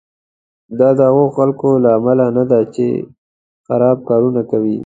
[0.79, 2.85] دا د هغو خلکو له امله نه ده چې
[3.67, 4.77] خراب کارونه کوي.